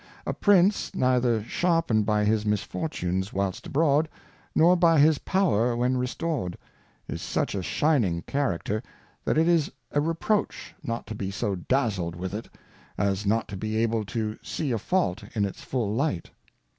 [0.25, 4.09] A Prince neither sharpened by his Misfortunes whilst Abroad,
[4.55, 6.57] nor by his Power when restored,
[7.07, 8.81] is such a shining Character,
[9.25, 12.49] that it is a Reproach not to be so dazzled with it,
[12.97, 16.31] as not to be able to see a Fault in its full Light.